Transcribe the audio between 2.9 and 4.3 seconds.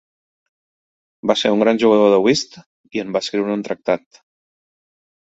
i en va escriure un tractat.